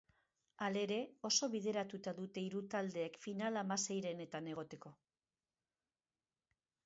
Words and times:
Halere, 0.67 0.95
oso 1.29 1.49
bideratuta 1.55 2.13
dute 2.21 2.45
hiru 2.45 2.63
taldeek 2.71 3.19
final-hamaseirenetan 3.27 4.49
egoteko. 4.55 4.95